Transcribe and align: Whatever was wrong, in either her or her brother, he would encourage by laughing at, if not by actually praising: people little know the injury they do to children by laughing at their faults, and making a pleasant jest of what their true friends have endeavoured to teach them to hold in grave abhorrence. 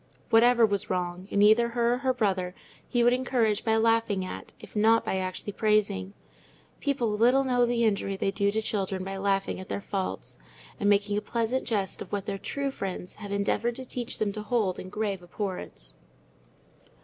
Whatever 0.31 0.65
was 0.65 0.89
wrong, 0.89 1.27
in 1.29 1.43
either 1.43 1.69
her 1.69 1.93
or 1.93 1.97
her 1.99 2.11
brother, 2.11 2.55
he 2.89 3.03
would 3.03 3.13
encourage 3.13 3.63
by 3.63 3.75
laughing 3.77 4.25
at, 4.25 4.51
if 4.59 4.75
not 4.75 5.05
by 5.05 5.17
actually 5.17 5.53
praising: 5.53 6.13
people 6.79 7.11
little 7.11 7.43
know 7.43 7.67
the 7.67 7.85
injury 7.85 8.15
they 8.17 8.31
do 8.31 8.49
to 8.49 8.63
children 8.63 9.03
by 9.03 9.17
laughing 9.17 9.59
at 9.59 9.69
their 9.69 9.79
faults, 9.79 10.39
and 10.79 10.89
making 10.89 11.19
a 11.19 11.21
pleasant 11.21 11.65
jest 11.65 12.01
of 12.01 12.11
what 12.11 12.25
their 12.25 12.39
true 12.39 12.71
friends 12.71 13.13
have 13.21 13.31
endeavoured 13.31 13.75
to 13.75 13.85
teach 13.85 14.17
them 14.17 14.33
to 14.33 14.41
hold 14.41 14.79
in 14.79 14.89
grave 14.89 15.21
abhorrence. 15.21 15.97